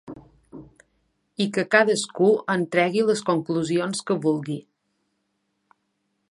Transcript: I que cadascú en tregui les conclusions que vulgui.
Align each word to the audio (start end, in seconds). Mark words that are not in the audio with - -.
I 1.45 1.45
que 1.57 1.65
cadascú 1.75 2.29
en 2.55 2.65
tregui 2.77 3.05
les 3.11 3.23
conclusions 3.31 4.03
que 4.09 4.19
vulgui. 4.25 4.59